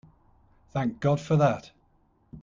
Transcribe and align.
Thank 0.71 0.99
God 0.99 1.21
for 1.21 1.35
that! 1.35 1.69